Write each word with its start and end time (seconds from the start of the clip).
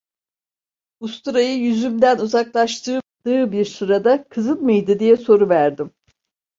Usturayı 0.99 1.57
yüzümden 1.59 2.17
uzaklaştırdığı 2.17 3.51
bir 3.51 3.65
sırada: 3.65 4.23
"Kızın 4.29 4.61
mıydı?" 4.61 4.99
diye 4.99 5.17
soruverdim. 5.17 5.91